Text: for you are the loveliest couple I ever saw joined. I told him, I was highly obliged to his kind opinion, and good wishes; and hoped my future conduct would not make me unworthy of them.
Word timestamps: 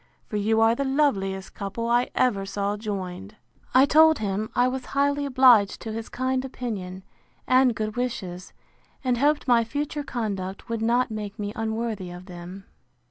for 0.25 0.35
you 0.35 0.59
are 0.59 0.73
the 0.73 0.83
loveliest 0.83 1.53
couple 1.53 1.87
I 1.87 2.09
ever 2.15 2.43
saw 2.43 2.75
joined. 2.75 3.35
I 3.75 3.85
told 3.85 4.17
him, 4.17 4.49
I 4.55 4.67
was 4.67 4.83
highly 4.83 5.27
obliged 5.27 5.79
to 5.81 5.91
his 5.91 6.09
kind 6.09 6.43
opinion, 6.43 7.03
and 7.45 7.75
good 7.75 7.95
wishes; 7.95 8.51
and 9.03 9.19
hoped 9.19 9.47
my 9.47 9.63
future 9.63 10.03
conduct 10.03 10.67
would 10.69 10.81
not 10.81 11.11
make 11.11 11.37
me 11.37 11.53
unworthy 11.55 12.09
of 12.09 12.25
them. 12.25 12.65